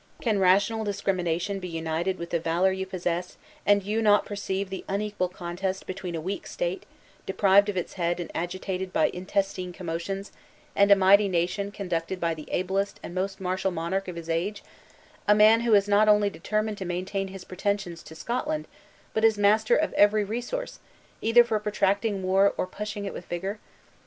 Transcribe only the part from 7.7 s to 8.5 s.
its head and